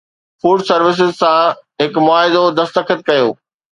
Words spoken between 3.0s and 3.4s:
ڪيو